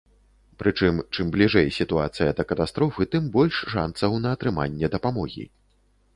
Прычым, 0.61 0.95
чым 1.15 1.25
бліжэй 1.35 1.67
сітуацыя 1.75 2.29
да 2.39 2.47
катастрофы, 2.53 3.07
тым 3.17 3.29
больш 3.37 3.55
шанцаў 3.75 4.19
на 4.27 4.35
атрыманне 4.39 4.93
дапамогі. 4.97 5.45